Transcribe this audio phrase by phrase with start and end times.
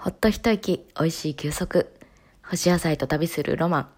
[0.00, 1.92] ほっと一息、美味しい休息。
[2.42, 3.88] 干し野菜と旅するロマン。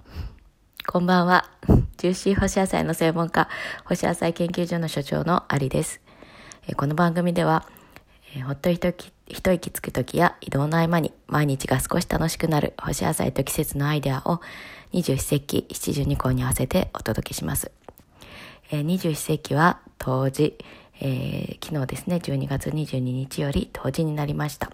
[0.88, 1.50] こんばんは。
[1.98, 3.50] ジューシー干し野菜の専門家、
[3.84, 6.00] 干し野菜研究所の所長のアリです。
[6.78, 7.66] この番組では、
[8.46, 14.40] ほっと一息一息つく時や移動の合間に毎日が少し楽しくなる干し野菜と季節のアイデアを
[14.92, 17.70] 二十四節気七十二項に合わせてお届けします。
[18.72, 20.56] 二十四節気は冬至、
[20.98, 24.72] えー、昨日ですね、12月22日より冬至になりました。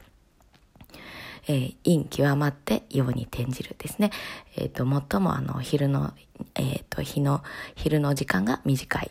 [1.48, 4.10] えー、陰極まって陽に転じるですね。
[4.56, 6.12] えっ、ー、と、最もあの、昼の、
[6.54, 7.42] えっ、ー、と、日の、
[7.74, 9.10] 昼の時間が短い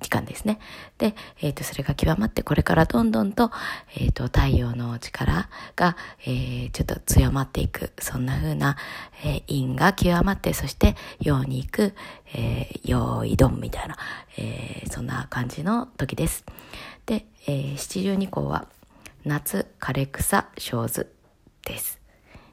[0.00, 0.58] 時間ですね。
[0.98, 3.50] で、えっ、ー、と、それが極まって、これからどんどんと、
[3.96, 5.96] えっ、ー、と、太陽の力が、
[6.26, 8.76] えー、ちょっと強まっていく、そんな風な、
[9.22, 11.94] えー、陰が極まって、そして、陽に行く、
[12.34, 13.96] えー、陽移動みたいな、
[14.36, 16.44] えー、そんな感じの時です。
[17.06, 18.66] で、えー、七十二項は、
[19.24, 21.19] 夏、枯れ草、小図
[21.64, 22.00] です。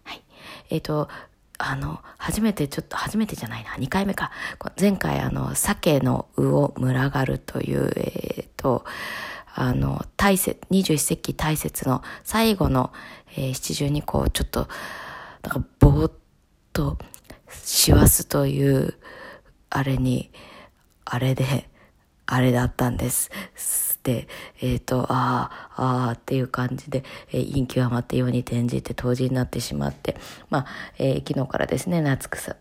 [0.04, 0.22] はい。
[0.70, 1.10] えっ、ー、と、
[1.60, 4.32] あの、初めてちょっと、初めてじゃないな、2回目か。
[4.80, 8.86] 前回、あの、鮭の魚を群がるという、えっ、ー、と、
[9.54, 12.94] あの、大切、21世紀大切の最後の、
[13.36, 14.68] えー、七十二項、ちょっと、
[15.42, 16.12] なんか、ぼーっ
[16.74, 16.98] と、
[17.50, 18.94] しわすという、
[19.70, 20.32] あれに、
[21.06, 21.70] あれで、
[22.28, 23.32] あれだったんです。
[24.04, 24.28] で、
[24.62, 30.18] えっ、ー、と、ああ、ああっていう感じで、えー、陰極まってように転じて当時になってしまって、
[30.50, 30.66] まあ、
[30.98, 32.56] えー、昨日からですね、夏草、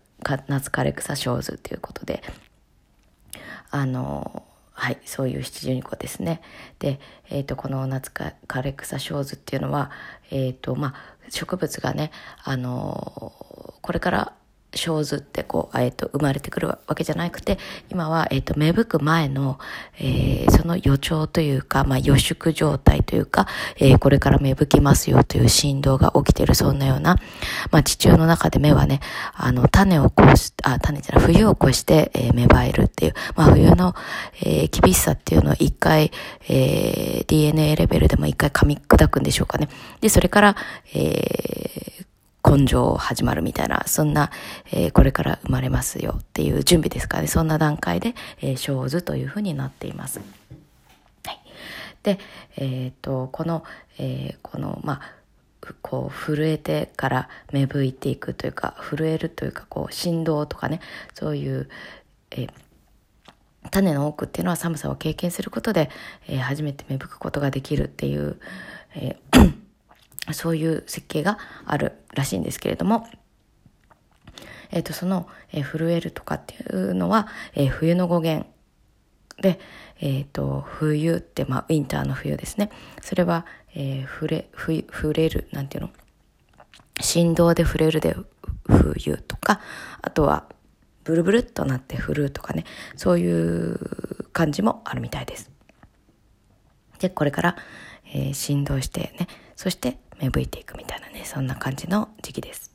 [0.47, 2.23] 夏枯れ草小図ということで、
[3.69, 6.41] あのはい、そういう七十二個ですね。
[6.79, 9.89] で、えっ、ー、と、この夏か枯れ草小図っていうのは、
[10.29, 12.11] えっ、ー、と、まあ、植物がね、
[12.43, 13.33] あの
[13.81, 14.33] これから
[14.75, 17.57] 生ずってこう、えっ、ー、と、生まれてくるわけじゃなくて、
[17.89, 19.59] 今は、えっ、ー、と、芽吹く前の、
[19.99, 27.15] えー、その予兆というか、まあ、予祝状態というか、えー、これから芽吹きますよという振動が起きている、そんなような、
[27.71, 28.99] まあ、地中の中で芽はね、
[29.33, 33.95] あの、種をこうし、あ、種じゃない、冬を越して、え、芽生えるっていう、まあ、冬の、
[34.41, 36.11] えー、厳しさっていうのを一回、
[36.49, 39.69] えー、DNA レベルでも一回噛み砕くんでしょうかね。
[40.01, 40.55] で、それから、
[40.93, 42.06] えー、
[42.47, 44.31] 根性始まるみたいな、そんな、
[44.71, 47.27] えー、これから生まれますよっていう準備ですかね。
[47.27, 50.21] そんな段階で、えー、生ずというふうになっています。
[51.25, 51.39] はい。
[52.03, 52.19] で、
[52.55, 53.65] えっ、と、この、
[53.97, 55.01] えー、この、まあ、
[55.81, 60.79] こう震えてから芽吹いていくというか震えるというかこう振動とかね
[61.13, 61.67] そういう、
[62.31, 62.47] え、
[63.69, 65.89] 種の多くっていうのは寒さを経験することで、
[66.29, 68.39] えー、初めて芽吹くことができるっていう、
[68.95, 69.66] えー
[70.33, 73.07] そういう設計があるらしいんですけれども、
[74.71, 78.47] えっ、ー、と、その、えー、震えるとかっていうのは、えー、冬の語源
[79.41, 79.59] で、
[79.99, 82.69] えっ、と、冬って、まあ、ウィンターの冬ですね。
[83.01, 83.45] それは、
[83.75, 85.89] えー、触れ、ふ、触れる、なんていうの？
[86.99, 88.15] 振動で触れるで
[88.67, 89.61] 冬とか、
[90.01, 90.49] あとは、
[91.03, 92.65] ブルブルっとなって振るとかね、
[92.97, 93.79] そういう
[94.33, 95.49] 感じもあるみたいです。
[96.99, 97.55] で、これから、
[98.13, 102.71] えー、振動してね、そして芽吹いていくみたいなね、そんな感じの時期です。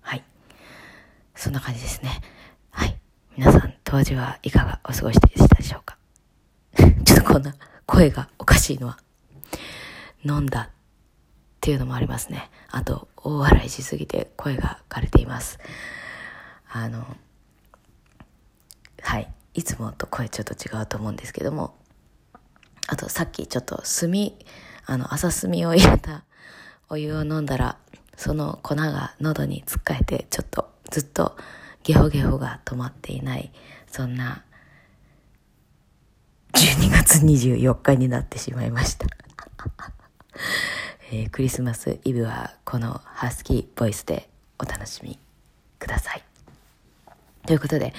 [0.00, 0.24] はい。
[1.34, 2.20] そんな感じですね。
[2.70, 2.96] はい。
[3.36, 5.96] 皆さん、当時はいかがお過ごしでしたでしょうか？
[7.04, 7.54] ちょっとこんな
[7.86, 8.98] 声がおかしいのは、
[10.24, 10.70] 飲んだっ
[11.60, 12.50] ていうのもありますね。
[12.70, 15.58] あと、大笑いしすぎて声が枯れています。
[16.70, 17.16] あの、
[19.02, 19.32] はい。
[19.54, 21.74] いつもと声ちょっと違うと思うんですけども、
[22.86, 24.10] あとさっきちょっと炭、
[24.90, 26.24] あの、朝炭を入れた
[26.88, 27.76] お湯を飲んだら、
[28.16, 31.36] その粉が喉につっかえて、ちょっとずっと
[31.82, 33.52] ゲホゲホが止まっていない、
[33.86, 34.44] そんな、
[36.54, 39.06] 12月24日になってしまいました。
[41.12, 45.18] えー、クリスマスイブはこのハスキーボイスでお楽しみ
[45.78, 46.24] ください。
[47.46, 47.92] ということで、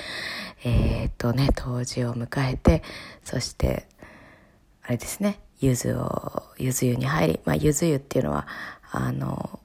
[0.64, 2.82] えー、っとね、当時を迎えて、
[3.24, 3.88] そして、
[4.82, 8.48] あれですね、柚子を、柚子湯に入り、まあ、柚子湯っていうのは、
[8.92, 9.60] あの、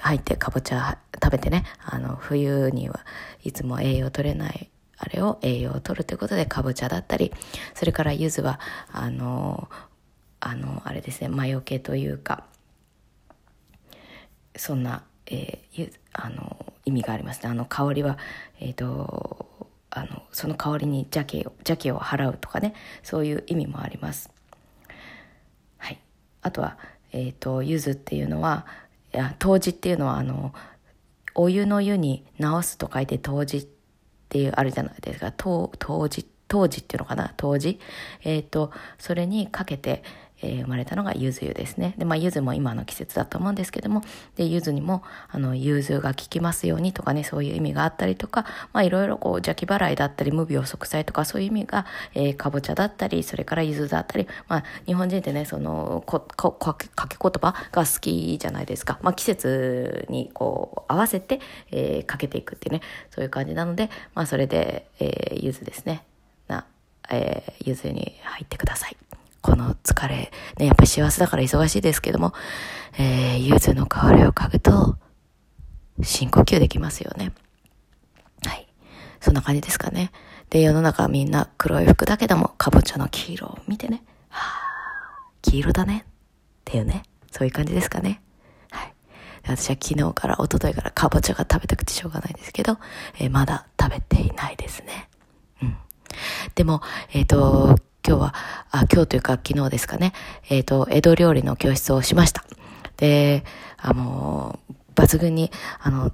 [0.00, 3.00] 入ってかぼちゃ食べてね、あの、冬には
[3.42, 7.32] いつも栄養取れない、あれを栄養を取るということで、かぼちゃだったり、
[7.74, 8.60] それから柚子は、
[8.92, 9.68] あの、
[10.40, 12.44] あの、あれですね、魔除けというか、
[14.56, 17.48] そんな、えー、あの、意味がありますね。
[17.48, 18.18] あの、香りは、
[18.60, 19.54] えっ、ー、と、
[19.96, 22.74] あのその代わりに邪気を邪気を払うとかね
[23.04, 24.33] そういう意味もあります。
[26.44, 26.76] あとは、
[27.12, 28.66] えーと、柚子っていうのは
[29.12, 30.54] いや湯治っていうのはあの
[31.34, 33.66] お湯の湯に直すと書いて湯治っ
[34.28, 35.26] ていうあるじゃないですか。
[35.26, 37.34] 湯治湯治っていうのかな。
[37.42, 37.80] 湯治
[38.22, 40.04] えっ、ー、とそれにかけて
[40.44, 41.94] えー、生まれたのが柚子湯ですね。
[41.96, 44.02] で、まあ、柚子も今の季節だと思うんですけども、
[44.36, 58.98] で、柚子にも、あの、融通が効きますようにとかね、そういう意味があったりとか、まあ、いろいろこう、邪気払いだったり、無病息災とか、そういう意味が、えー、かぼちゃだったり、それから柚子だったり、まあ、日本人ってね、その、こ、こ、かけ言葉が好きじゃないですか。
[59.02, 61.40] まあ、季節にこう、合わせて、
[61.70, 66.04] えー、かけていくっていうね、そういう感じなので、まあ、それで、えー、柚子ですね。
[66.48, 66.66] な、
[67.10, 68.96] えー、柚子に入ってください。
[69.44, 72.32] この疲れ、ね、やっぱ幸せだから忙しいですけども、
[72.98, 74.96] えー、柚子の香りを嗅ぐと、
[76.02, 77.30] 深呼吸できますよね。
[78.46, 78.66] はい。
[79.20, 80.12] そんな感じですかね。
[80.48, 86.06] で、世の中みんな黒い服だけども、かぼちゃの黄色を見てね、はあ、黄色だね。
[86.06, 86.10] っ
[86.64, 88.22] ていうね、そういう感じですかね。
[88.70, 88.94] はい。
[89.42, 92.78] 私は昨日から一昨日からかぼちゃが食べたくてしょうがないですけど、
[93.18, 95.10] えー、まだ食べていないですね。
[95.60, 95.76] うん。
[96.54, 96.80] でも、
[97.12, 98.34] えっ、ー、と、今日は、
[98.70, 100.12] あ、今日というか昨日ですかね、
[100.50, 102.44] えっ、ー、と、江戸料理の教室をしました。
[102.98, 103.44] で、
[103.78, 104.58] あの、
[104.94, 106.12] 抜群に、あの、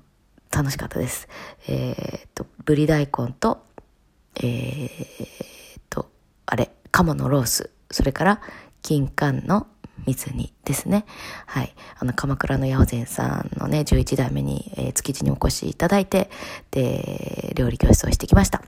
[0.53, 1.27] 楽しかったです。
[1.67, 3.65] えっ、ー、と、ぶり大根と、
[4.41, 6.09] えっ、と、
[6.47, 8.41] あれ、鴨のロース、それから、
[8.83, 9.67] 金柑の
[10.07, 11.05] 水煮ですね。
[11.47, 11.75] はい。
[11.99, 16.31] あの、鎌倉の八百善さんのね、11代目に、えー、築地にお越しいただいて、
[16.71, 18.63] で、料理教室をしてきました。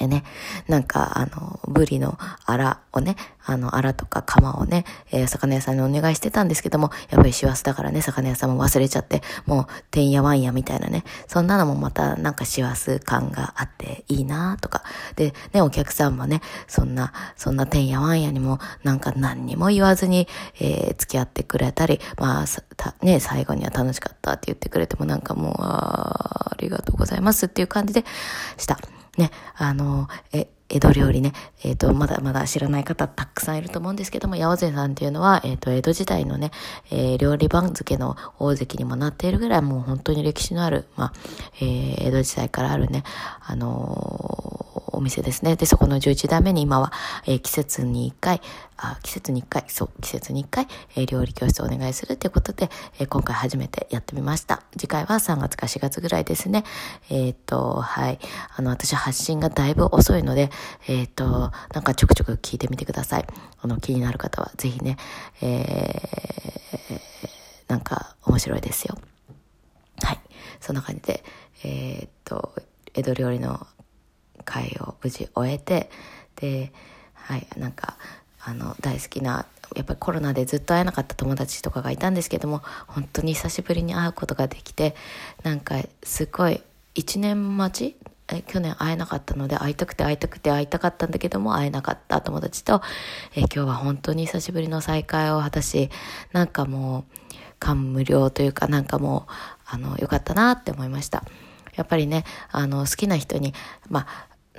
[0.00, 0.24] でね、
[0.66, 14.84] なんか、あの、ブリのアラをね、あの、アラとかカマをね、えー、魚屋さんにお願いしてたんですけども、やっぱり師走だからね、魚屋さんも忘れちゃって、もう、てんやわんやみたいなね、そんなのもまたなんか師走感があっていいなとか、
[15.16, 20.28] で、ね、お客さんもね、そんな、そんなてんやわんやにも、なんか何にも言わずに、
[20.60, 28.06] えー、付き合ってくれたり、まあ、ね、最後には楽しかったって言ってくれてもなんかもう、ありがとうございますっていう感じで
[28.56, 28.78] した。
[29.20, 31.32] ね、あの、え、江戸料理ね、
[31.64, 36.52] えっ、ー、と、まだまだ知らない方たくさんいると思うんですけども、八百善さんっていうのは、えっ、ー、と、江戸時代のね、
[36.90, 41.12] えー、料理番付の大関にもなっているぐらい、もう本当に歴史のある、まあ、
[41.60, 43.02] え、江戸時代からあるね、
[43.40, 44.60] あの
[44.92, 45.56] お店ですね。
[45.56, 46.92] で、そこの11代目に今は、
[47.26, 48.40] え、季節に1回、
[48.82, 50.66] あ、季節に1回、そう、季節に1回、
[50.96, 54.62] えー、料理教室をお願いするということで、えー、今回初めてやってみました。
[54.72, 56.64] 次回は3月か4月ぐらいですね。
[57.10, 58.18] えっ、と、はい。
[58.56, 60.50] あの、私発信がだいぶ遅いので、
[60.88, 63.26] えっ、と、なんかちょくちょく聞いてみてください。
[63.60, 64.96] あの、気になる方は、ぜひね、
[65.42, 67.00] えー、
[67.68, 68.98] なんか面白いですよ。
[70.02, 70.20] はい。
[70.60, 71.24] そんな感じで、
[71.64, 72.54] えっと、
[72.94, 73.66] 江戸料理の
[74.44, 75.90] 会を無事終えて
[76.36, 76.72] で
[77.14, 77.96] はいなんか
[78.44, 79.46] あの大好きな
[79.76, 84.94] やっぱりコロナでずっと会えなかった友達とかがいたんですけども本当に久しぶりに会うことができて
[85.42, 86.60] なんかすごい
[86.94, 87.96] 1年待ち？
[88.46, 92.80] 去年会えなかったので会いたくて会いたくて会いたかったんだけども会えなかった友達と
[93.34, 95.90] え今日は本当に久しぶりの再会を果たし
[96.32, 97.18] なんかもう
[97.58, 99.32] 感無量というかなんかもう
[99.66, 101.24] あの良かったなって思いました。
[101.74, 103.54] やっぱりねあの好きな人に
[103.88, 104.06] まあ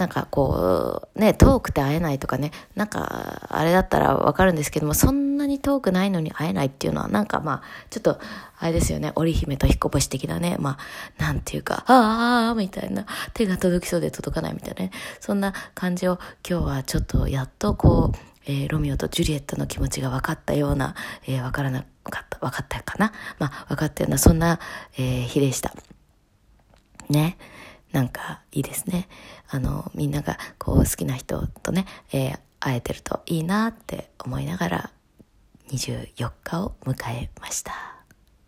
[0.02, 8.20] なんかこう、ね、遠くて会えないとかね、なんか、あれだったらわかるんですけども、そんなに遠くないのに会えないっていうのは、なんかまあ、ちょっと、
[8.58, 10.80] あれですよね、織姫と彦星的なね、ま
[11.20, 13.06] あ、なんていうか、ああ、みたいな、
[13.36, 16.18] 手が届きそうで届かないみたいなね、そんな感じを
[16.50, 18.18] 今日はちょっとやっとこう、
[18.48, 20.96] えー、ロミオとジュリエットの気持ちが分かったような、
[21.28, 24.60] えー、分からなかった、分かったかなまあ、分かったような、そんな、
[24.98, 25.72] えー、日でした。
[27.08, 27.38] ね。
[27.92, 29.08] なんかいいですね。
[29.50, 34.92] あの、みんながこう好きな人とね、えー、会えてるといいなって思いながら
[35.70, 37.74] 24日を迎えました。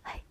[0.04, 0.24] はい。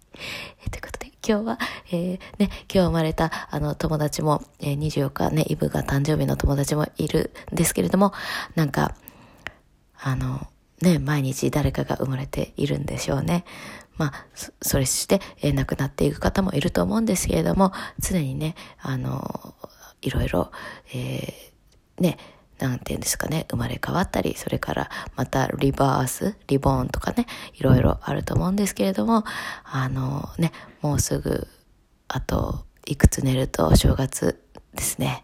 [0.65, 1.59] えー、ということで今日は、
[1.91, 8.13] えー、ね、今日生まれたあの友達も、えー、24日ね、イブが誕生日の友達もいるんですけれども、
[8.55, 8.95] なんか、
[10.01, 10.47] あの、
[10.81, 13.45] ね、毎日誰かが生まれているんでしょうね。
[14.03, 14.27] まあ、
[14.61, 19.55] それして、えー、亡くなっていく方もいると思うんですけれども、常にね、あの、
[20.01, 20.51] いろいろ、
[20.93, 22.19] えー、ね、
[22.59, 29.23] なんていうんですかね、生まれ変わったり、それからまたリバース、リボーンとかね、いろいろあると思うんですけれども、
[29.65, 31.47] あのね、もうすぐ、
[32.09, 34.43] あと、いくつ寝ると正月
[34.75, 35.23] ですね。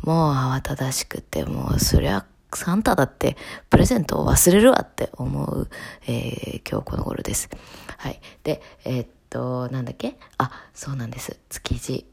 [0.00, 2.24] もう慌ただしくて、もうそりゃ
[2.54, 3.36] サンタだって
[3.70, 5.68] プレゼントを忘れるわって思う、
[6.06, 7.50] えー、今日この頃です。
[7.98, 8.20] はい。
[8.44, 10.16] で、えー、っと、なんだっけ？
[10.38, 11.38] あ、そうなんです。
[11.48, 12.06] 築地。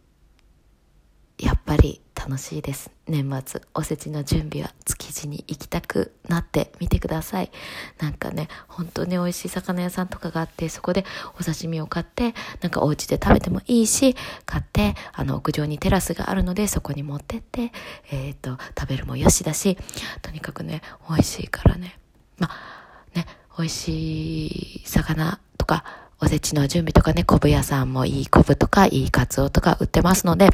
[1.39, 2.91] やっぱり楽しいです。
[3.07, 7.51] 年末、おせちの準備は築地に行きたくなってみてください。
[7.99, 11.05] なんかね、本当に美味しい魚屋さんとかがあって、そこで
[11.39, 17.71] お刺身を買って、なんかお家で食べてもいいし、買って、あの、屋上にテラスがあるので、そこに持ってって、
[18.11, 19.77] えっ、ー、と、食べるもよしだし、
[20.21, 21.99] とにかくね、美味しいからね。
[22.37, 23.25] まあ、ね、
[23.57, 24.47] 美味し
[24.77, 25.83] い魚とか、
[26.21, 30.49] おせちの準備とかね、昆布屋さんもいい昆布とか、いいカツオとか売ってますので、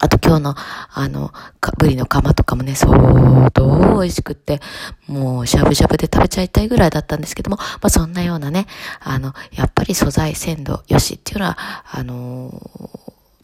[0.00, 1.32] あと今日の、あの、
[1.78, 4.60] ブリの釜とかもね、相当美味しくって、
[5.06, 8.66] もうしゃぶしゃぶで食べちゃいたいぐらいだったんですけども、まあそんなようなね、
[9.00, 11.58] あの、やっぱり素材鮮度よしっていうのは、
[11.90, 12.50] あの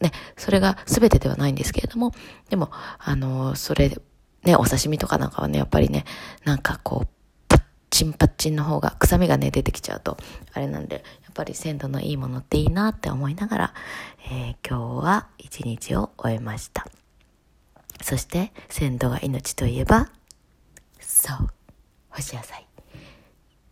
[0.00, 2.12] ー、ね、それが全てではないんですけれども、
[2.50, 3.96] でも、あの、それ、
[4.44, 6.04] ね、お刺身とかなんかはね、やっぱりね、
[6.44, 7.08] なんかこう、
[7.48, 10.18] パッチンパッチンの方が、臭みがね、出てきちゃうと、
[10.52, 13.74] あれなんで、ぱり鮮度のいいものっていいなって思いながら、
[14.30, 16.86] えー、今日は一日を終えました。
[18.02, 20.08] そして鮮度が命といえば、
[21.00, 21.48] そう、
[22.10, 22.66] 干し野菜。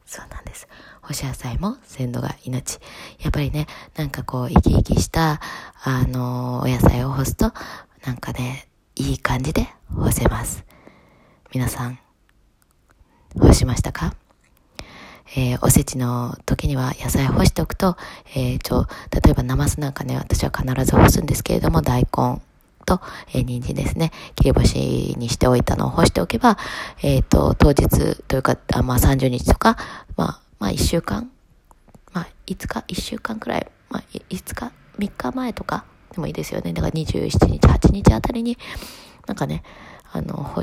[0.04, 0.68] そうなんです。
[1.00, 2.78] 干し野菜も鮮度が命。
[3.20, 3.66] やっぱりね、
[3.96, 5.40] なんかこう、生き生きした、
[5.84, 7.52] あのー、お野菜を干すと、
[8.04, 10.64] なんかね、いい感じで干せます。
[11.54, 11.98] 皆さん、
[13.38, 14.14] 干しましたか？
[15.34, 17.96] えー、おせちの時には野菜干しておくと、
[18.34, 22.40] えー、ちょ、例えばナマスなんかね、私は必ず干すんですけれども、大根
[22.84, 23.00] と、
[23.34, 26.58] えー、人参ですね、切り干しにしておいたのを干しておけば、
[27.02, 27.88] え、ー、と、当日
[28.28, 29.76] というか、あまあ30日とか、
[30.16, 31.30] まあ、まあ1週間、
[32.12, 36.74] まあ5日、1週間くらい、まあ5日、3日前とかでもいいですよね。
[36.74, 38.58] だから27日、8日あたりに、
[39.26, 39.62] なんかね、
[40.12, 40.62] あの、ほ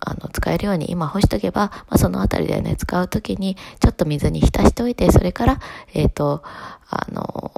[0.00, 5.60] あの、使えるように今干しとけば、まあ、そのあたりでね、使うときに、ちょっと水に浸しておいて、それから、
[5.94, 6.42] えっ、ー、と、
[6.88, 7.52] あの、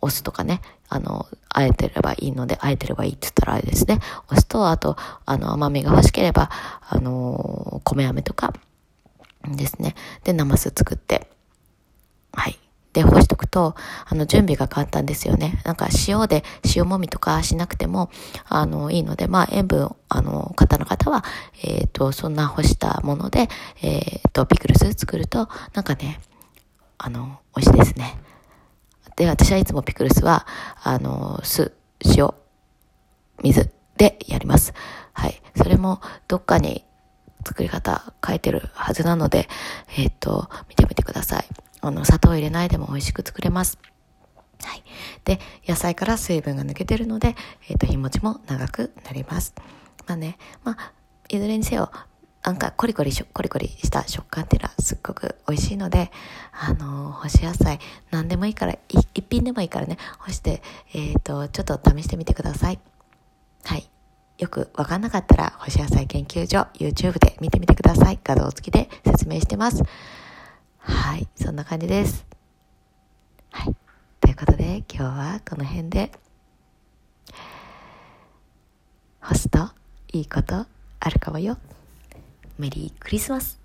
[0.00, 4.00] お酢とかね、あの、あえてればいいので、あえてればいいって言ったらあれですね。
[4.30, 4.96] お酢と、あと、
[5.26, 6.50] あの、甘みが欲しければ、
[6.88, 8.54] あの、米飴とか、
[9.56, 9.94] ですね。
[10.24, 11.28] で、ナマス作って、
[12.32, 12.58] はい。
[12.92, 13.74] で干しとくと、
[14.06, 15.60] あの、準備が簡単ですよね。
[15.64, 16.42] なんか塩で、
[16.74, 18.10] 塩もみとかしなくても、
[18.48, 21.24] あの、いいので、まあ、塩分、あの、方の方は、
[21.62, 23.48] えっ、ー、と、そんな干したもので、
[23.82, 26.20] えっ、ー、と、ピクルス作ると、なんかね、
[26.96, 28.18] あの、美味しいですね。
[29.16, 30.46] で、私はいつもピクルスは、
[30.82, 31.72] あの、酢、
[32.16, 32.32] 塩、
[33.42, 34.72] 水でやります。
[35.12, 35.42] はい。
[35.56, 36.84] それも、どっかに
[37.46, 39.48] 作り方書いてるはずなので、
[39.96, 41.44] えっ、ー、と、見てみてください。
[41.80, 43.78] あの、砂糖入れないでも美味しく作れます。
[44.62, 44.82] はい。
[45.24, 47.36] で、野菜から水分が抜けてるので、
[47.68, 49.54] え、ー、と、日持ちも長くなります。
[50.06, 50.92] まあね、まあ、
[51.28, 51.90] いずれにせよ、
[52.42, 56.10] なんかコリコリしょ、コリコリした食感っていうのはすっごく美味しいので、
[56.52, 57.78] あのー、干し野菜、
[58.10, 60.62] 何でもいいから、一品でもいいからね、干して、
[60.94, 62.80] えっ、ー、と、ちょっと試してみてください。
[63.64, 63.88] はい。
[64.38, 68.18] よくわかんなかったら、干し野菜研究所、YouTube で見てみてください。
[68.22, 69.82] 画像付きで説明してます。
[70.88, 72.26] はい、そんな感じです。
[73.50, 73.76] はい。
[74.20, 76.10] ということで、今日はこの辺で、
[79.20, 79.70] ホスト
[80.12, 80.66] いいこと
[81.00, 81.58] あるかもよ。
[82.58, 83.60] メリークリスマス